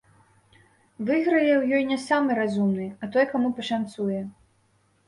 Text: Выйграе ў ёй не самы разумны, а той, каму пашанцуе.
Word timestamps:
Выйграе 1.09 1.51
ў 1.57 1.63
ёй 1.81 1.87
не 1.91 1.99
самы 2.07 2.41
разумны, 2.43 2.89
а 2.89 3.15
той, 3.17 3.25
каму 3.35 3.55
пашанцуе. 3.61 4.21